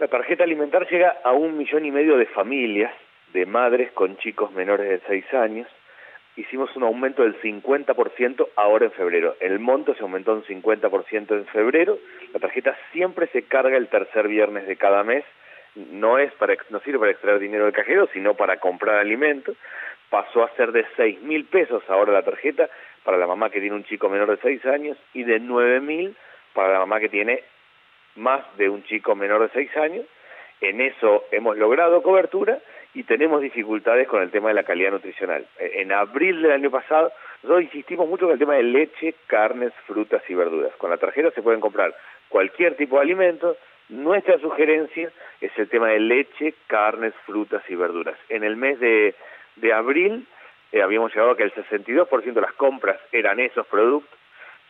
La 0.00 0.08
tarjeta 0.08 0.42
alimentar 0.42 0.88
llega 0.90 1.20
a 1.22 1.30
un 1.30 1.56
millón 1.56 1.84
y 1.84 1.92
medio 1.92 2.16
de 2.16 2.26
familias, 2.26 2.92
de 3.32 3.46
madres 3.46 3.92
con 3.92 4.16
chicos 4.16 4.50
menores 4.52 4.88
de 4.88 5.00
seis 5.06 5.24
años. 5.34 5.68
Hicimos 6.36 6.74
un 6.76 6.84
aumento 6.84 7.22
del 7.22 7.38
50% 7.40 8.48
ahora 8.56 8.86
en 8.86 8.92
febrero. 8.92 9.36
El 9.40 9.58
monto 9.58 9.94
se 9.94 10.02
aumentó 10.02 10.32
un 10.32 10.44
50% 10.44 11.30
en 11.32 11.46
febrero. 11.46 11.98
La 12.32 12.40
tarjeta 12.40 12.76
siempre 12.92 13.26
se 13.28 13.42
carga 13.42 13.76
el 13.76 13.88
tercer 13.88 14.28
viernes 14.28 14.66
de 14.66 14.76
cada 14.76 15.04
mes. 15.04 15.24
No, 15.74 16.18
es 16.18 16.32
para, 16.34 16.54
no 16.70 16.80
sirve 16.80 16.98
para 16.98 17.10
extraer 17.12 17.38
dinero 17.38 17.64
del 17.64 17.74
cajero, 17.74 18.08
sino 18.12 18.34
para 18.34 18.58
comprar 18.58 18.98
alimentos 18.98 19.56
pasó 20.12 20.44
a 20.44 20.54
ser 20.56 20.72
de 20.72 20.84
seis 20.94 21.22
mil 21.22 21.46
pesos 21.46 21.82
ahora 21.88 22.12
la 22.12 22.22
tarjeta 22.22 22.68
para 23.02 23.16
la 23.16 23.26
mamá 23.26 23.48
que 23.48 23.60
tiene 23.60 23.74
un 23.74 23.84
chico 23.84 24.10
menor 24.10 24.28
de 24.28 24.36
seis 24.42 24.62
años 24.66 24.98
y 25.14 25.24
de 25.24 25.40
nueve 25.40 25.80
mil 25.80 26.14
para 26.52 26.74
la 26.74 26.80
mamá 26.80 27.00
que 27.00 27.08
tiene 27.08 27.42
más 28.16 28.42
de 28.58 28.68
un 28.68 28.84
chico 28.84 29.14
menor 29.14 29.40
de 29.40 29.48
seis 29.54 29.74
años. 29.74 30.04
En 30.60 30.82
eso 30.82 31.24
hemos 31.30 31.56
logrado 31.56 32.02
cobertura 32.02 32.58
y 32.94 33.04
tenemos 33.04 33.40
dificultades 33.40 34.06
con 34.08 34.22
el 34.22 34.30
tema 34.30 34.48
de 34.48 34.54
la 34.54 34.64
calidad 34.64 34.90
nutricional. 34.90 35.46
E, 35.58 35.82
en 35.82 35.92
abril 35.92 36.42
del 36.42 36.52
año 36.52 36.70
pasado, 36.70 37.12
nosotros 37.42 37.64
insistimos 37.64 38.08
mucho 38.08 38.26
con 38.26 38.34
el 38.34 38.38
tema 38.38 38.54
de 38.54 38.62
leche, 38.62 39.14
carnes, 39.26 39.72
frutas 39.86 40.22
y 40.28 40.34
verduras. 40.34 40.74
Con 40.76 40.90
la 40.90 40.98
tarjeta 40.98 41.30
se 41.30 41.42
pueden 41.42 41.60
comprar 41.60 41.94
cualquier 42.28 42.76
tipo 42.76 42.96
de 42.96 43.02
alimentos. 43.02 43.56
Nuestra 43.88 44.38
sugerencia 44.38 45.10
es 45.40 45.50
el 45.58 45.68
tema 45.68 45.88
de 45.88 46.00
leche, 46.00 46.54
carnes, 46.66 47.14
frutas 47.26 47.62
y 47.68 47.74
verduras. 47.74 48.16
En 48.28 48.44
el 48.44 48.56
mes 48.56 48.78
de 48.78 49.14
de 49.56 49.72
abril 49.72 50.26
eh, 50.70 50.82
habíamos 50.82 51.12
llegado 51.12 51.32
a 51.32 51.36
que 51.36 51.42
el 51.42 51.54
62% 51.54 52.32
de 52.32 52.40
las 52.40 52.52
compras 52.54 52.98
eran 53.12 53.40
esos 53.40 53.66
productos, 53.66 54.18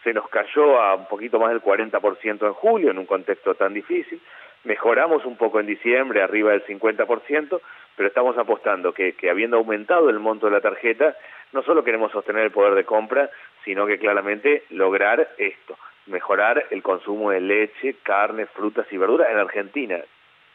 se 0.02 0.12
nos 0.12 0.28
cayó 0.28 0.80
a 0.80 0.96
un 0.96 1.06
poquito 1.06 1.38
más 1.38 1.50
del 1.50 1.62
40% 1.62 2.46
en 2.46 2.52
julio, 2.54 2.90
en 2.90 2.98
un 2.98 3.06
contexto 3.06 3.54
tan 3.54 3.72
difícil, 3.72 4.20
mejoramos 4.64 5.24
un 5.24 5.36
poco 5.36 5.60
en 5.60 5.66
diciembre, 5.66 6.22
arriba 6.22 6.52
del 6.52 6.64
50%, 6.64 7.60
pero 7.96 8.08
estamos 8.08 8.38
apostando 8.38 8.92
que, 8.92 9.14
que 9.14 9.30
habiendo 9.30 9.56
aumentado 9.56 10.08
el 10.10 10.18
monto 10.18 10.46
de 10.46 10.52
la 10.52 10.60
tarjeta, 10.60 11.16
no 11.52 11.62
solo 11.62 11.84
queremos 11.84 12.12
sostener 12.12 12.44
el 12.44 12.50
poder 12.50 12.74
de 12.74 12.84
compra, 12.84 13.30
sino 13.64 13.86
que 13.86 13.98
claramente 13.98 14.64
lograr 14.70 15.28
esto, 15.38 15.76
mejorar 16.06 16.66
el 16.70 16.82
consumo 16.82 17.30
de 17.30 17.40
leche, 17.40 17.96
carne, 18.02 18.46
frutas 18.46 18.86
y 18.90 18.96
verduras 18.96 19.30
en 19.30 19.38
Argentina. 19.38 19.98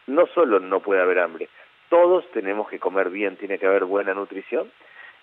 No 0.08 0.26
solo 0.28 0.60
no 0.60 0.80
puede 0.80 1.02
haber 1.02 1.20
hambre, 1.20 1.50
todos 1.90 2.30
tenemos 2.32 2.70
que 2.70 2.80
comer 2.80 3.10
bien, 3.10 3.38
tiene 3.38 3.60
que 3.60 3.68
haber 3.68 3.86
buena 3.86 4.14
nutrición, 4.14 4.72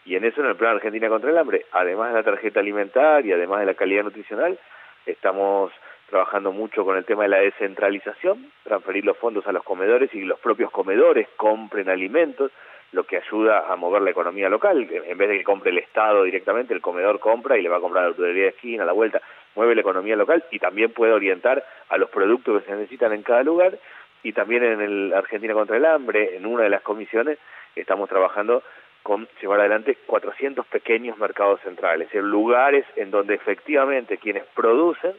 y 0.04 0.16
en 0.16 0.24
eso 0.24 0.40
en 0.42 0.48
el 0.48 0.56
plan 0.56 0.76
Argentina 0.76 1.08
contra 1.08 1.30
el 1.30 1.38
hambre, 1.38 1.66
además 1.72 2.10
de 2.10 2.16
la 2.16 2.22
tarjeta 2.22 2.60
alimentaria, 2.60 3.36
además 3.36 3.60
de 3.60 3.66
la 3.66 3.74
calidad 3.74 4.04
nutricional, 4.04 4.58
estamos 5.06 5.72
trabajando 6.08 6.52
mucho 6.52 6.84
con 6.84 6.96
el 6.96 7.04
tema 7.04 7.24
de 7.24 7.30
la 7.30 7.38
descentralización, 7.38 8.50
transferir 8.62 9.04
los 9.04 9.16
fondos 9.16 9.46
a 9.46 9.52
los 9.52 9.62
comedores 9.64 10.12
y 10.14 10.20
los 10.22 10.38
propios 10.38 10.70
comedores 10.70 11.28
compren 11.36 11.88
alimentos, 11.88 12.50
lo 12.92 13.04
que 13.04 13.16
ayuda 13.16 13.72
a 13.72 13.76
mover 13.76 14.02
la 14.02 14.10
economía 14.10 14.48
local, 14.48 14.88
en 14.88 15.18
vez 15.18 15.28
de 15.28 15.38
que 15.38 15.44
compre 15.44 15.70
el 15.70 15.78
Estado 15.78 16.22
directamente, 16.22 16.72
el 16.72 16.80
comedor 16.80 17.18
compra 17.18 17.58
y 17.58 17.62
le 17.62 17.68
va 17.68 17.78
a 17.78 17.80
comprar 17.80 18.04
a 18.04 18.06
la 18.06 18.10
autoridad 18.10 18.34
de 18.34 18.48
esquina, 18.48 18.84
a 18.84 18.86
la 18.86 18.92
vuelta, 18.92 19.20
mueve 19.56 19.74
la 19.74 19.80
economía 19.80 20.14
local 20.14 20.44
y 20.50 20.60
también 20.60 20.92
puede 20.92 21.12
orientar 21.12 21.64
a 21.88 21.98
los 21.98 22.08
productos 22.10 22.62
que 22.62 22.70
se 22.70 22.76
necesitan 22.76 23.12
en 23.12 23.22
cada 23.22 23.42
lugar. 23.42 23.78
Y 24.22 24.32
también 24.32 24.64
en 24.64 24.80
el 24.80 25.12
Argentina 25.12 25.52
contra 25.52 25.76
el 25.76 25.84
hambre, 25.84 26.36
en 26.36 26.46
una 26.46 26.62
de 26.62 26.70
las 26.70 26.82
comisiones, 26.82 27.38
estamos 27.76 28.08
trabajando 28.08 28.62
con 29.02 29.28
llevar 29.42 29.60
adelante 29.60 29.98
400 30.06 30.66
pequeños 30.66 31.18
mercados 31.18 31.60
centrales, 31.60 32.08
es 32.12 32.22
lugares 32.24 32.86
en 32.96 33.10
donde 33.10 33.34
efectivamente 33.34 34.16
quienes 34.16 34.44
producen, 34.54 35.12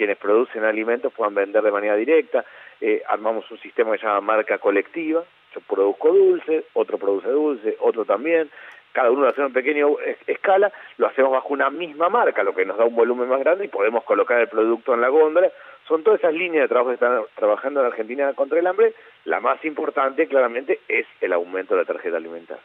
quienes 0.00 0.16
producen 0.16 0.64
alimentos 0.64 1.12
puedan 1.12 1.34
vender 1.34 1.62
de 1.62 1.70
manera 1.70 1.94
directa, 1.94 2.42
eh, 2.80 3.02
armamos 3.06 3.50
un 3.50 3.58
sistema 3.58 3.92
que 3.92 3.98
se 3.98 4.06
llama 4.06 4.22
marca 4.22 4.56
colectiva, 4.56 5.22
yo 5.54 5.60
produzco 5.60 6.08
dulce, 6.08 6.64
otro 6.72 6.96
produce 6.96 7.28
dulce, 7.28 7.76
otro 7.80 8.06
también, 8.06 8.48
cada 8.92 9.10
uno 9.10 9.20
lo 9.20 9.28
hace 9.28 9.42
en 9.42 9.52
pequeña 9.52 9.84
escala, 10.26 10.72
lo 10.96 11.06
hacemos 11.06 11.32
bajo 11.32 11.52
una 11.52 11.68
misma 11.68 12.08
marca, 12.08 12.42
lo 12.42 12.54
que 12.54 12.64
nos 12.64 12.78
da 12.78 12.86
un 12.86 12.96
volumen 12.96 13.28
más 13.28 13.40
grande 13.40 13.66
y 13.66 13.68
podemos 13.68 14.04
colocar 14.04 14.40
el 14.40 14.48
producto 14.48 14.94
en 14.94 15.02
la 15.02 15.08
góndola. 15.08 15.52
Son 15.86 16.02
todas 16.02 16.20
esas 16.20 16.32
líneas 16.32 16.62
de 16.62 16.68
trabajo 16.68 16.88
que 16.88 16.94
están 16.94 17.20
trabajando 17.34 17.80
en 17.80 17.86
Argentina 17.86 18.32
contra 18.32 18.58
el 18.58 18.66
hambre. 18.66 18.94
La 19.26 19.40
más 19.40 19.62
importante, 19.66 20.28
claramente, 20.28 20.80
es 20.88 21.06
el 21.20 21.34
aumento 21.34 21.74
de 21.74 21.82
la 21.82 21.86
tarjeta 21.86 22.16
alimentaria. 22.16 22.62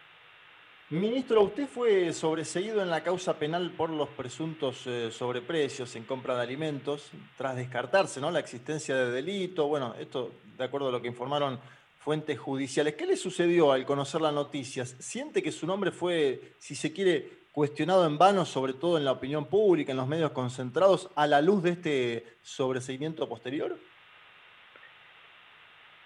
Ministro, 0.92 1.42
usted 1.42 1.68
fue 1.68 2.14
sobreseído 2.14 2.80
en 2.84 2.92
la 2.92 3.02
causa 3.02 3.40
penal 3.40 3.72
por 3.72 3.90
los 3.90 4.08
presuntos 4.10 4.84
eh, 4.86 5.10
sobreprecios 5.12 5.96
en 5.96 6.04
compra 6.04 6.36
de 6.36 6.44
alimentos, 6.44 7.10
tras 7.36 7.56
descartarse 7.56 8.22
¿no? 8.22 8.30
la 8.30 8.38
existencia 8.38 8.96
de 8.96 9.10
delito. 9.10 9.68
Bueno, 9.68 9.96
esto 10.00 10.30
de 10.56 10.64
acuerdo 10.64 10.90
a 10.90 10.92
lo 10.92 11.02
que 11.02 11.08
informaron 11.08 11.60
fuentes 11.98 12.38
judiciales. 12.38 12.94
¿Qué 12.94 13.08
le 13.08 13.18
sucedió 13.18 13.72
al 13.72 13.84
conocer 13.84 14.22
las 14.22 14.32
noticias? 14.32 14.96
¿Siente 15.00 15.42
que 15.42 15.52
su 15.52 15.66
nombre 15.66 15.90
fue, 15.90 16.54
si 16.60 16.76
se 16.76 16.94
quiere, 16.94 17.46
cuestionado 17.52 18.06
en 18.06 18.20
vano, 18.20 18.46
sobre 18.46 18.74
todo 18.74 19.00
en 19.00 19.06
la 19.06 19.14
opinión 19.14 19.46
pública, 19.46 19.92
en 19.92 19.98
los 19.98 20.08
medios 20.08 20.34
concentrados, 20.34 21.10
a 21.16 21.26
la 21.26 21.42
luz 21.42 21.64
de 21.64 21.72
este 21.72 22.26
sobreseimiento 22.44 23.28
posterior? 23.28 23.76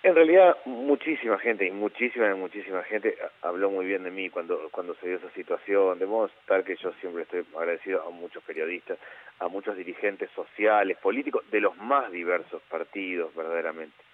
En 0.02 0.16
realidad, 0.16 0.58
muchísima 0.66 1.38
gente, 1.40 1.68
y 1.68 1.72
muchísima, 1.72 2.34
muchísima 2.36 2.84
gente 2.84 3.18
habló 3.42 3.70
muy 3.70 3.86
bien 3.86 4.04
de 4.04 4.12
mí 4.12 4.30
cuando, 4.30 4.70
cuando 4.72 4.96
se 4.96 5.08
dio 5.08 5.18
esa 5.18 5.30
situación, 5.32 6.00
de 6.00 6.06
modo 6.06 6.30
tal 6.46 6.64
que 6.64 6.78
yo 6.78 6.94
siempre 7.02 7.24
estoy 7.24 7.46
agradecido 7.58 8.02
a 8.08 8.10
muchos 8.10 8.42
periodistas, 8.44 8.98
a 9.40 9.50
muchos 9.50 9.76
dirigentes 9.76 10.30
sociales, 10.32 10.98
políticos, 11.00 11.44
de 11.52 11.60
los 11.60 11.76
más 11.78 12.10
diversos 12.12 12.62
partidos, 12.70 13.36
verdaderamente 13.36 14.10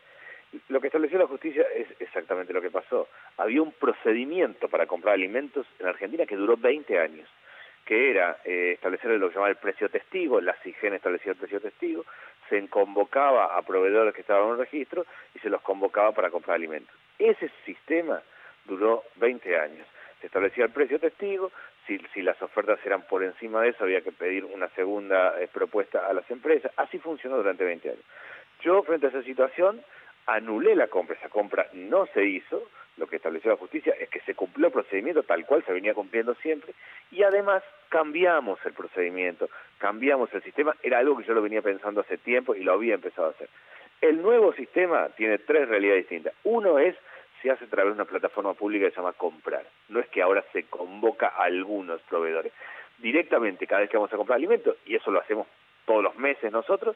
lo 0.70 0.80
que 0.80 0.88
estableció 0.88 1.18
la 1.18 1.28
justicia 1.28 1.66
es 1.76 1.88
exactamente 2.00 2.54
lo 2.54 2.62
que 2.62 2.72
pasó. 2.72 3.08
Había 3.38 3.62
un 3.62 3.72
procedimiento 3.72 4.68
para 4.70 4.86
comprar 4.86 5.16
alimentos 5.16 5.66
en 5.80 5.88
Argentina 5.88 6.26
que 6.26 6.36
duró 6.36 6.58
20 6.58 7.00
años. 7.00 7.30
Que 7.86 8.10
era 8.10 8.38
eh, 8.44 8.72
establecer 8.74 9.12
lo 9.12 9.30
que 9.30 9.36
llamaba 9.36 9.52
el 9.52 9.58
precio 9.58 9.90
testigo, 9.90 10.42
la 10.42 10.56
CIGEN 10.64 10.96
establecía 10.96 11.34
el 11.34 11.38
precio 11.38 11.62
testigo, 11.62 12.04
se 12.50 12.68
convocaba 12.68 13.58
a 13.58 13.62
proveedores 13.62 14.14
que 14.14 14.22
estaban 14.22 14.50
en 14.50 14.58
registro 14.58 15.06
y 15.34 15.40
se 15.40 15.50
los 15.50 15.62
convocaba 15.62 16.12
para 16.12 16.32
comprar 16.32 16.56
alimentos. 16.56 16.94
Ese 17.20 17.52
sistema 17.66 18.22
duró 18.66 19.04
20 19.18 19.58
años. 19.60 19.88
Se 20.20 20.28
establecía 20.28 20.66
el 20.66 20.72
precio 20.72 21.00
testigo, 21.00 21.52
si, 21.86 22.00
si 22.14 22.22
las 22.22 22.42
ofertas 22.42 22.80
eran 22.86 23.04
por 23.04 23.24
encima 23.24 23.62
de 23.62 23.70
eso 23.70 23.84
había 23.84 24.02
que 24.02 24.12
pedir 24.12 24.46
una 24.46 24.68
segunda 24.70 25.40
eh, 25.40 25.48
propuesta 25.52 26.08
a 26.08 26.14
las 26.14 26.30
empresas. 26.32 26.72
Así 26.78 26.98
funcionó 26.98 27.38
durante 27.38 27.64
20 27.64 27.90
años. 27.90 28.04
Yo, 28.62 28.82
frente 28.84 29.06
a 29.06 29.10
esa 29.10 29.22
situación, 29.22 29.84
anulé 30.28 30.76
la 30.76 30.88
compra. 30.88 31.16
Esa 31.16 31.30
compra 31.30 31.68
no 31.74 32.06
se 32.08 32.26
hizo. 32.26 32.64
Lo 32.98 33.08
que 33.08 33.18
estableció 33.18 33.52
la 33.52 33.58
justicia 33.58 33.94
es 34.00 34.10
que 34.10 34.22
se 34.22 34.36
cumplió 34.36 34.68
el 34.68 34.74
procedimiento 34.74 35.24
tal 35.24 35.46
cual 35.46 35.64
se 35.66 35.74
venía 35.74 35.94
cumpliendo 35.94 36.34
siempre 36.36 36.74
y 37.12 37.24
además 37.24 37.62
cambiamos 37.90 38.58
el 38.66 38.72
procedimiento, 38.72 39.50
cambiamos 39.80 40.34
el 40.34 40.42
sistema. 40.44 40.74
Era 40.82 41.00
algo 41.00 41.18
que 41.18 41.26
yo 41.26 41.34
lo 41.34 41.42
venía 41.42 41.62
pensando 41.62 42.02
hace 42.02 42.18
tiempo 42.18 42.56
y 42.56 42.64
lo 42.64 42.72
había 42.72 42.96
empezado 42.96 43.28
a 43.28 43.32
hacer. 43.32 43.50
El 44.00 44.22
nuevo 44.22 44.54
sistema 44.54 45.10
tiene 45.10 45.40
tres 45.40 45.68
realidades 45.68 46.04
distintas. 46.04 46.34
Uno 46.46 46.80
es 46.80 46.96
se 47.42 47.52
hace 47.52 47.66
a 47.66 47.68
través 47.68 47.96
de 47.96 48.02
una 48.02 48.10
plataforma 48.10 48.54
pública 48.54 48.86
que 48.86 48.92
se 48.92 48.98
llama 48.98 49.14
Comprar. 49.14 49.66
No 49.90 50.00
es 50.00 50.08
que 50.08 50.22
ahora 50.22 50.44
se 50.54 50.64
convoca 50.64 51.28
a 51.28 51.44
algunos 51.44 52.02
proveedores. 52.04 52.52
Directamente, 52.98 53.68
cada 53.68 53.82
vez 53.82 53.90
que 53.90 53.98
vamos 53.98 54.14
a 54.14 54.18
comprar 54.18 54.38
alimentos, 54.38 54.78
y 54.86 54.96
eso 54.96 55.12
lo 55.12 55.20
hacemos 55.20 55.48
todos 55.86 56.04
los 56.04 56.16
meses 56.16 56.52
nosotros, 56.52 56.96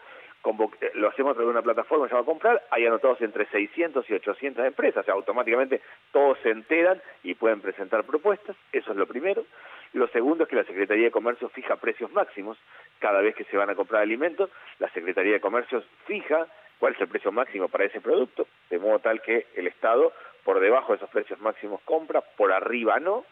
lo 0.93 1.09
hacemos 1.09 1.31
a 1.31 1.33
través 1.33 1.47
de 1.47 1.51
una 1.51 1.61
plataforma 1.61 2.05
que 2.05 2.09
se 2.09 2.15
llama 2.15 2.25
Comprar, 2.25 2.63
hay 2.71 2.85
anotados 2.85 3.21
entre 3.21 3.45
600 3.47 4.09
y 4.09 4.13
800 4.13 4.65
empresas, 4.65 5.03
o 5.03 5.05
sea, 5.05 5.13
automáticamente 5.13 5.81
todos 6.11 6.37
se 6.39 6.49
enteran 6.49 7.01
y 7.23 7.35
pueden 7.35 7.61
presentar 7.61 8.03
propuestas, 8.05 8.55
eso 8.71 8.91
es 8.91 8.97
lo 8.97 9.05
primero. 9.05 9.45
Lo 9.93 10.07
segundo 10.07 10.43
es 10.43 10.49
que 10.49 10.55
la 10.55 10.63
Secretaría 10.63 11.05
de 11.05 11.11
Comercio 11.11 11.49
fija 11.49 11.75
precios 11.77 12.11
máximos 12.11 12.57
cada 12.99 13.21
vez 13.21 13.35
que 13.35 13.43
se 13.45 13.57
van 13.57 13.69
a 13.69 13.75
comprar 13.75 14.01
alimentos, 14.01 14.49
la 14.79 14.89
Secretaría 14.89 15.33
de 15.33 15.41
Comercio 15.41 15.83
fija 16.05 16.47
cuál 16.79 16.93
es 16.93 17.01
el 17.01 17.07
precio 17.07 17.31
máximo 17.31 17.67
para 17.67 17.85
ese 17.85 17.99
producto, 17.99 18.47
de 18.69 18.79
modo 18.79 18.99
tal 18.99 19.21
que 19.21 19.47
el 19.55 19.67
Estado 19.67 20.13
por 20.43 20.59
debajo 20.59 20.93
de 20.93 20.97
esos 20.97 21.09
precios 21.09 21.39
máximos 21.41 21.81
compra, 21.83 22.21
por 22.21 22.51
arriba 22.51 22.99
no. 22.99 23.25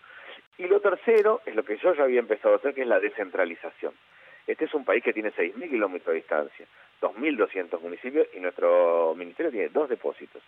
Y 0.57 0.67
lo 0.67 0.81
tercero 0.81 1.41
es 1.45 1.55
lo 1.55 1.63
que 1.63 1.77
yo 1.77 1.93
ya 1.93 2.03
había 2.03 2.19
empezado 2.19 2.55
a 2.55 2.57
hacer, 2.57 2.73
que 2.73 2.81
es 2.81 2.87
la 2.87 2.99
descentralización. 2.99 3.93
Este 4.47 4.65
es 4.65 4.73
un 4.73 4.85
país 4.85 5.03
que 5.03 5.13
tiene 5.13 5.31
6.000 5.33 5.69
kilómetros 5.69 6.13
de 6.13 6.21
distancia, 6.21 6.65
2.200 7.01 7.81
municipios 7.81 8.27
y 8.33 8.39
nuestro 8.39 9.13
ministerio 9.15 9.51
tiene 9.51 9.69
dos 9.69 9.89
depósitos. 9.89 10.41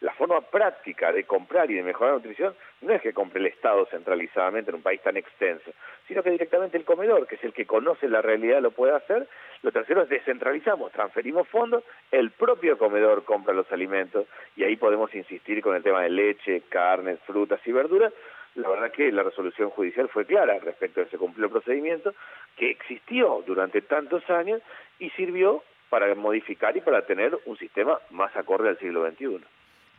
La 0.00 0.12
forma 0.12 0.42
práctica 0.42 1.10
de 1.10 1.24
comprar 1.24 1.70
y 1.70 1.74
de 1.74 1.82
mejorar 1.82 2.12
la 2.12 2.18
nutrición 2.18 2.54
no 2.82 2.92
es 2.92 3.00
que 3.00 3.14
compre 3.14 3.40
el 3.40 3.46
Estado 3.46 3.86
centralizadamente 3.86 4.70
en 4.70 4.76
un 4.76 4.82
país 4.82 5.00
tan 5.00 5.16
extenso, 5.16 5.70
sino 6.06 6.22
que 6.22 6.30
directamente 6.30 6.76
el 6.76 6.84
comedor, 6.84 7.26
que 7.26 7.36
es 7.36 7.44
el 7.44 7.54
que 7.54 7.64
conoce 7.64 8.06
la 8.06 8.20
realidad, 8.20 8.60
lo 8.60 8.72
puede 8.72 8.94
hacer. 8.94 9.26
Lo 9.62 9.72
tercero 9.72 10.02
es 10.02 10.10
descentralizamos, 10.10 10.92
transferimos 10.92 11.48
fondos, 11.48 11.82
el 12.10 12.30
propio 12.30 12.76
comedor 12.76 13.24
compra 13.24 13.54
los 13.54 13.72
alimentos 13.72 14.26
y 14.54 14.64
ahí 14.64 14.76
podemos 14.76 15.14
insistir 15.14 15.62
con 15.62 15.74
el 15.74 15.82
tema 15.82 16.02
de 16.02 16.10
leche, 16.10 16.64
carnes, 16.68 17.18
frutas 17.20 17.60
y 17.64 17.72
verduras. 17.72 18.12
La 18.56 18.70
verdad 18.70 18.90
que 18.90 19.12
la 19.12 19.22
resolución 19.22 19.70
judicial 19.70 20.08
fue 20.08 20.24
clara 20.24 20.58
respecto 20.58 21.00
a 21.00 21.04
ese 21.04 21.18
cumplido 21.18 21.50
procedimiento 21.50 22.14
que 22.56 22.70
existió 22.70 23.44
durante 23.46 23.82
tantos 23.82 24.28
años 24.30 24.62
y 24.98 25.10
sirvió 25.10 25.62
para 25.90 26.14
modificar 26.14 26.76
y 26.76 26.80
para 26.80 27.02
tener 27.02 27.38
un 27.44 27.56
sistema 27.58 27.98
más 28.10 28.34
acorde 28.34 28.70
al 28.70 28.78
siglo 28.78 29.08
XXI. 29.08 29.44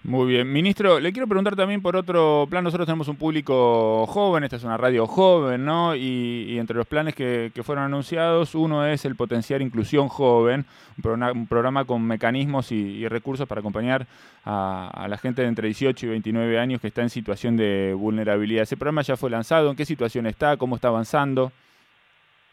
Muy 0.08 0.26
bien. 0.26 0.50
Ministro, 0.50 1.02
le 1.02 1.12
quiero 1.12 1.28
preguntar 1.28 1.58
también 1.58 1.82
por 1.82 1.98
otro 1.98 2.48
plan. 2.50 2.64
Nosotros 2.64 2.86
tenemos 2.86 3.10
un 3.10 3.18
público 3.18 4.06
joven, 4.08 4.46
esta 4.46 4.56
es 4.56 4.64
una 4.64 4.78
radio 4.78 5.06
joven, 5.06 5.66
¿no? 5.66 5.98
Y, 5.98 6.58
entre 6.58 6.78
los 6.78 6.88
planes 6.88 7.14
que, 7.14 7.52
fueron 7.62 7.84
anunciados, 7.84 8.56
uno 8.56 8.88
es 8.88 9.04
el 9.04 9.18
potenciar 9.18 9.62
inclusión 9.62 10.08
joven, 10.08 10.64
un 11.04 11.48
programa, 11.50 11.84
con 11.84 12.08
mecanismos 12.08 12.72
y, 12.72 13.06
recursos 13.10 13.50
para 13.50 13.60
acompañar 13.60 14.08
a, 14.46 15.08
la 15.10 15.18
gente 15.18 15.42
de 15.42 15.50
entre 15.50 15.68
18 15.68 16.06
y 16.06 16.10
29 16.10 16.58
años 16.58 16.80
que 16.80 16.88
está 16.88 17.02
en 17.02 17.10
situación 17.10 17.58
de 17.58 17.94
vulnerabilidad. 17.94 18.64
¿Ese 18.64 18.78
programa 18.78 19.02
ya 19.02 19.18
fue 19.18 19.30
lanzado? 19.30 19.70
¿En 19.70 19.76
qué 19.76 19.84
situación 19.84 20.26
está? 20.26 20.56
¿Cómo 20.56 20.78
está 20.78 20.88
avanzando? 20.88 21.52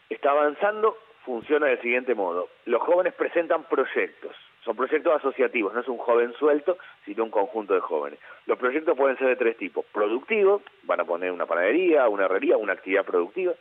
Está 0.09 0.31
avanzando, 0.31 0.97
funciona 1.23 1.67
del 1.67 1.79
siguiente 1.79 2.15
modo. 2.15 2.49
Los 2.65 2.81
jóvenes 2.81 3.13
presentan 3.13 3.63
proyectos 3.63 4.35
son 4.65 4.75
proyectos 4.75 5.15
asociativos, 5.15 5.73
no 5.75 5.81
es 5.81 5.87
un 5.87 5.99
joven 5.99 6.33
suelto, 6.33 6.79
sino 7.05 7.23
un 7.23 7.29
conjunto 7.29 7.75
de 7.75 7.81
jóvenes. 7.81 8.19
Los 8.47 8.57
proyectos 8.57 8.97
pueden 8.97 9.15
ser 9.17 9.27
de 9.27 9.35
tres 9.35 9.57
tipos. 9.57 9.85
Productivos, 9.93 10.63
van 10.83 10.99
a 10.99 11.05
poner 11.05 11.31
una 11.31 11.45
panadería, 11.45 12.09
una 12.09 12.25
herrería, 12.25 12.57
una 12.57 12.73
actividad 12.73 13.05
productiva. 13.05 13.53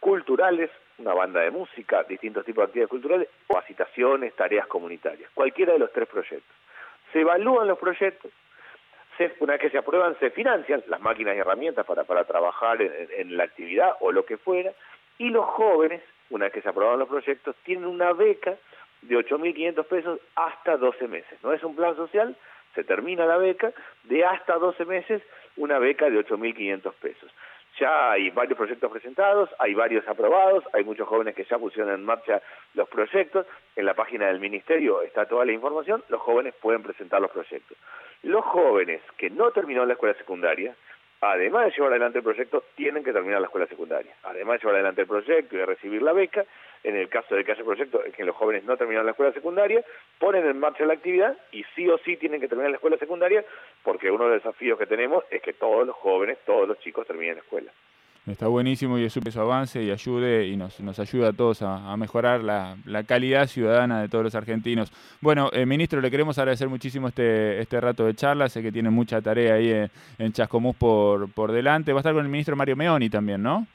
Culturales, 0.00 0.68
una 0.98 1.14
banda 1.14 1.40
de 1.40 1.52
música, 1.52 2.02
distintos 2.02 2.44
tipos 2.44 2.62
de 2.62 2.66
actividades 2.66 2.90
culturales, 2.90 3.28
capacitaciones, 3.46 4.34
tareas 4.34 4.66
comunitarias. 4.66 5.30
Cualquiera 5.32 5.74
de 5.74 5.78
los 5.78 5.92
tres 5.92 6.08
proyectos. 6.08 6.56
Se 7.12 7.20
evalúan 7.20 7.68
los 7.68 7.78
proyectos, 7.78 8.32
una 9.38 9.52
vez 9.52 9.62
que 9.62 9.70
se 9.70 9.78
aprueban, 9.78 10.18
se 10.18 10.30
financian 10.30 10.82
las 10.88 11.00
máquinas 11.00 11.36
y 11.36 11.38
herramientas 11.38 11.86
para, 11.86 12.02
para 12.02 12.24
trabajar 12.24 12.82
en, 12.82 13.08
en 13.16 13.36
la 13.36 13.44
actividad 13.44 13.92
o 14.00 14.10
lo 14.10 14.24
que 14.24 14.38
fuera, 14.38 14.72
y 15.18 15.28
los 15.28 15.44
jóvenes, 15.44 16.02
una 16.30 16.46
vez 16.46 16.54
que 16.54 16.62
se 16.62 16.68
aprueban 16.68 16.98
los 16.98 17.08
proyectos, 17.08 17.54
tienen 17.62 17.84
una 17.84 18.12
beca 18.12 18.56
de 19.02 19.16
8.500 19.16 19.84
pesos 19.84 20.20
hasta 20.34 20.76
12 20.76 21.08
meses. 21.08 21.38
No 21.42 21.52
es 21.52 21.62
un 21.62 21.76
plan 21.76 21.96
social, 21.96 22.36
se 22.74 22.84
termina 22.84 23.26
la 23.26 23.36
beca, 23.36 23.72
de 24.04 24.24
hasta 24.24 24.56
12 24.56 24.84
meses 24.84 25.22
una 25.56 25.78
beca 25.78 26.08
de 26.08 26.24
8.500 26.24 26.92
pesos. 26.94 27.30
Ya 27.80 28.12
hay 28.12 28.28
varios 28.30 28.58
proyectos 28.58 28.90
presentados, 28.90 29.48
hay 29.58 29.72
varios 29.72 30.06
aprobados, 30.06 30.62
hay 30.74 30.84
muchos 30.84 31.08
jóvenes 31.08 31.34
que 31.34 31.44
ya 31.44 31.58
pusieron 31.58 31.92
en 31.92 32.04
marcha 32.04 32.42
los 32.74 32.88
proyectos. 32.88 33.46
En 33.76 33.86
la 33.86 33.94
página 33.94 34.26
del 34.26 34.40
ministerio 34.40 35.00
está 35.02 35.24
toda 35.24 35.46
la 35.46 35.52
información, 35.52 36.04
los 36.08 36.20
jóvenes 36.20 36.54
pueden 36.60 36.82
presentar 36.82 37.22
los 37.22 37.30
proyectos. 37.30 37.78
Los 38.22 38.44
jóvenes 38.44 39.00
que 39.16 39.30
no 39.30 39.50
terminaron 39.52 39.88
la 39.88 39.94
escuela 39.94 40.14
secundaria, 40.18 40.76
además 41.22 41.66
de 41.66 41.70
llevar 41.70 41.92
adelante 41.92 42.18
el 42.18 42.24
proyecto, 42.24 42.64
tienen 42.74 43.04
que 43.04 43.12
terminar 43.12 43.40
la 43.40 43.46
escuela 43.46 43.66
secundaria. 43.68 44.12
Además 44.24 44.54
de 44.54 44.58
llevar 44.58 44.74
adelante 44.74 45.02
el 45.02 45.06
proyecto 45.06 45.54
y 45.54 45.58
de 45.58 45.66
recibir 45.66 46.02
la 46.02 46.12
beca, 46.12 46.44
en 46.82 46.96
el 46.96 47.08
caso 47.08 47.36
de 47.36 47.44
que 47.44 47.52
haya 47.52 47.64
proyecto 47.64 48.04
en 48.04 48.10
que 48.10 48.24
los 48.24 48.34
jóvenes 48.34 48.64
no 48.64 48.76
terminan 48.76 49.06
la 49.06 49.12
escuela 49.12 49.32
secundaria, 49.32 49.84
ponen 50.18 50.44
en 50.44 50.58
marcha 50.58 50.84
la 50.84 50.94
actividad 50.94 51.36
y 51.52 51.64
sí 51.76 51.88
o 51.88 51.96
sí 51.98 52.16
tienen 52.16 52.40
que 52.40 52.48
terminar 52.48 52.72
la 52.72 52.76
escuela 52.76 52.96
secundaria 52.98 53.44
porque 53.84 54.10
uno 54.10 54.24
de 54.24 54.34
los 54.34 54.42
desafíos 54.42 54.78
que 54.78 54.86
tenemos 54.86 55.24
es 55.30 55.40
que 55.42 55.52
todos 55.52 55.86
los 55.86 55.94
jóvenes, 55.94 56.38
todos 56.44 56.66
los 56.66 56.78
chicos 56.80 57.06
terminen 57.06 57.36
la 57.36 57.42
escuela. 57.42 57.72
Está 58.26 58.46
buenísimo 58.46 58.98
y 58.98 59.04
es 59.04 59.14
que 59.14 59.28
eso 59.30 59.40
avance 59.40 59.82
y 59.82 59.90
ayude 59.90 60.46
y 60.46 60.56
nos, 60.56 60.78
nos 60.80 61.00
ayuda 61.00 61.30
a 61.30 61.32
todos 61.32 61.60
a, 61.62 61.96
mejorar 61.96 62.40
la, 62.40 62.76
calidad 63.04 63.48
ciudadana 63.48 64.00
de 64.00 64.08
todos 64.08 64.22
los 64.22 64.34
argentinos. 64.36 64.92
Bueno, 65.20 65.50
eh, 65.52 65.66
ministro, 65.66 66.00
le 66.00 66.08
queremos 66.08 66.38
agradecer 66.38 66.68
muchísimo 66.68 67.08
este, 67.08 67.58
este 67.58 67.80
rato 67.80 68.06
de 68.06 68.14
charla. 68.14 68.48
Sé 68.48 68.62
que 68.62 68.70
tiene 68.70 68.90
mucha 68.90 69.20
tarea 69.20 69.54
ahí 69.54 69.72
en, 69.72 69.90
en 70.18 70.32
Chascomús 70.32 70.76
por, 70.76 71.32
por 71.32 71.50
delante. 71.50 71.92
Va 71.92 71.98
a 71.98 72.02
estar 72.02 72.14
con 72.14 72.24
el 72.24 72.30
ministro 72.30 72.54
Mario 72.54 72.76
Meoni 72.76 73.10
también, 73.10 73.42
¿no? 73.42 73.66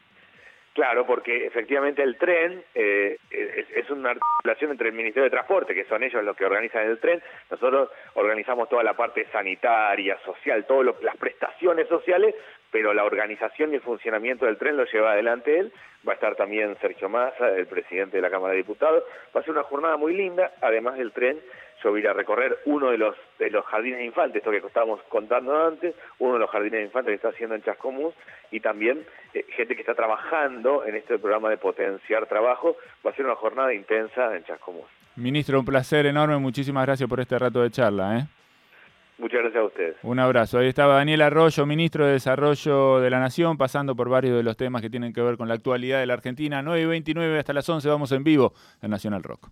Claro, 0.77 1.08
porque 1.08 1.48
efectivamente 1.48 2.04
el 2.04 2.20
tren 2.20 2.63
eh, 2.75 3.18
es, 3.32 3.89
una 3.89 4.12
articulación 4.12 4.70
entre 4.70 4.89
el 4.89 4.94
Ministerio 4.94 5.24
de 5.24 5.32
Transporte, 5.32 5.74
que 5.74 5.86
son 5.86 6.04
ellos 6.04 6.24
los 6.24 6.38
que 6.38 6.46
organizan 6.46 6.84
el 6.84 7.00
tren, 7.00 7.20
nosotros 7.50 7.89
organizamos 8.13 8.70
toda 8.70 8.84
la 8.84 8.94
parte 8.94 9.25
sanitaria, 9.32 10.20
social, 10.24 10.68
todas 10.68 10.96
las 11.01 11.18
prestaciones 11.18 11.88
sociales, 11.88 12.36
pero 12.71 12.93
la 12.93 13.03
organización 13.03 13.71
y 13.71 13.75
el 13.75 13.81
funcionamiento 13.81 14.45
del 14.45 14.57
tren 14.57 14.77
lo 14.77 14.86
lleva 14.86 15.12
adelante 15.12 15.59
él. 15.59 15.71
Va 16.07 16.13
a 16.13 16.15
estar 16.15 16.36
también 16.36 16.77
Sergio 16.79 17.09
Massa, 17.09 17.50
el 17.50 17.67
presidente 17.67 18.17
de 18.17 18.21
la 18.21 18.29
Cámara 18.29 18.51
de 18.51 18.57
Diputados. 18.57 19.03
Va 19.36 19.41
a 19.41 19.43
ser 19.43 19.51
una 19.51 19.63
jornada 19.63 19.97
muy 19.97 20.13
linda, 20.13 20.51
además 20.62 20.97
del 20.97 21.12
tren 21.12 21.39
yo 21.83 21.91
voy 21.91 22.00
a 22.00 22.03
ir 22.03 22.07
a 22.09 22.13
recorrer 22.13 22.57
uno 22.65 22.91
de 22.91 22.97
los 22.97 23.15
de 23.39 23.50
los 23.51 23.63
jardines 23.65 24.00
de 24.00 24.05
infantes, 24.05 24.38
esto 24.38 24.51
que 24.51 24.57
estábamos 24.57 25.00
contando 25.09 25.55
antes, 25.67 25.93
uno 26.19 26.33
de 26.33 26.39
los 26.39 26.50
jardines 26.50 26.79
de 26.79 26.86
infantes 26.86 27.12
que 27.12 27.15
está 27.15 27.29
haciendo 27.29 27.55
en 27.55 27.62
Chascomús, 27.62 28.15
y 28.51 28.59
también 28.59 29.05
eh, 29.33 29.45
gente 29.50 29.75
que 29.75 29.81
está 29.81 29.93
trabajando 29.93 30.86
en 30.86 30.95
este 30.95 31.19
programa 31.19 31.50
de 31.50 31.57
potenciar 31.57 32.25
trabajo. 32.25 32.77
Va 33.05 33.12
a 33.12 33.15
ser 33.15 33.25
una 33.25 33.36
jornada 33.36 33.74
intensa 33.74 34.36
en 34.36 34.43
Chascomús. 34.43 34.86
Ministro, 35.15 35.59
un 35.59 35.65
placer 35.65 36.05
enorme, 36.05 36.38
muchísimas 36.38 36.86
gracias 36.86 37.07
por 37.07 37.19
este 37.19 37.38
rato 37.38 37.62
de 37.62 37.69
charla. 37.69 38.19
¿eh? 38.19 38.37
Muchas 39.17 39.41
gracias 39.41 39.62
a 39.62 39.65
ustedes. 39.65 39.95
Un 40.03 40.19
abrazo. 40.19 40.59
Ahí 40.59 40.67
estaba 40.67 40.95
Daniel 40.95 41.21
Arroyo, 41.21 41.65
ministro 41.65 42.05
de 42.05 42.13
Desarrollo 42.13 43.00
de 43.00 43.09
la 43.09 43.19
Nación, 43.19 43.57
pasando 43.57 43.95
por 43.95 44.09
varios 44.09 44.38
de 44.38 44.43
los 44.43 44.57
temas 44.57 44.81
que 44.81 44.89
tienen 44.89 45.12
que 45.12 45.21
ver 45.21 45.38
con 45.38 45.47
la 45.47 45.55
actualidad 45.55 46.00
de 46.00 46.05
la 46.05 46.13
Argentina. 46.13 46.62
9 46.62 46.81
y 46.81 46.86
29 46.86 47.39
hasta 47.39 47.53
las 47.53 47.67
11 47.67 47.89
vamos 47.89 48.12
en 48.12 48.24
vivo 48.24 48.53
en 48.81 48.91
Nacional 48.91 49.24
Rock. 49.24 49.50